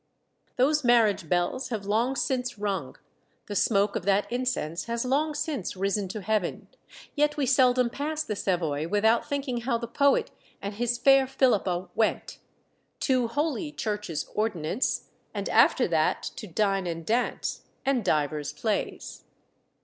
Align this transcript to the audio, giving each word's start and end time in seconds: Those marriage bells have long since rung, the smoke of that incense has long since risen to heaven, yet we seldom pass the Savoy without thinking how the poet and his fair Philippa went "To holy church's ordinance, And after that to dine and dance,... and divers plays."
Those 0.55 0.83
marriage 0.83 1.29
bells 1.29 1.69
have 1.69 1.85
long 1.85 2.15
since 2.15 2.57
rung, 2.57 2.95
the 3.45 3.53
smoke 3.55 3.95
of 3.95 4.03
that 4.05 4.25
incense 4.31 4.85
has 4.85 5.05
long 5.05 5.35
since 5.35 5.75
risen 5.75 6.07
to 6.07 6.21
heaven, 6.23 6.69
yet 7.13 7.37
we 7.37 7.45
seldom 7.45 7.91
pass 7.91 8.23
the 8.23 8.35
Savoy 8.35 8.87
without 8.87 9.29
thinking 9.29 9.61
how 9.61 9.77
the 9.77 9.85
poet 9.87 10.31
and 10.59 10.73
his 10.73 10.97
fair 10.97 11.27
Philippa 11.27 11.89
went 11.93 12.39
"To 13.01 13.27
holy 13.27 13.71
church's 13.71 14.25
ordinance, 14.33 15.09
And 15.35 15.47
after 15.49 15.87
that 15.89 16.23
to 16.35 16.47
dine 16.47 16.87
and 16.87 17.05
dance,... 17.05 17.61
and 17.85 18.03
divers 18.03 18.53
plays." 18.53 19.25